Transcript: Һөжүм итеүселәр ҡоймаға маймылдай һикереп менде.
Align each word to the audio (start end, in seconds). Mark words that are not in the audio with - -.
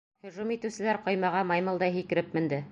Һөжүм 0.27 0.53
итеүселәр 0.55 0.99
ҡоймаға 1.09 1.45
маймылдай 1.53 1.97
һикереп 2.01 2.37
менде. 2.39 2.65